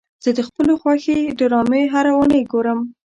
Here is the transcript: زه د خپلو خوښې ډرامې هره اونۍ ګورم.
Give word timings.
زه 0.23 0.29
د 0.37 0.39
خپلو 0.47 0.73
خوښې 0.81 1.19
ډرامې 1.39 1.83
هره 1.93 2.11
اونۍ 2.17 2.41
ګورم. 2.51 2.79